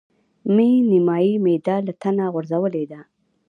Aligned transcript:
مې 0.53 0.69
نيمایي 0.89 1.33
معده 1.45 1.75
له 1.87 1.93
تنه 2.01 2.25
غورځولې 2.33 2.83
ده. 2.91 3.01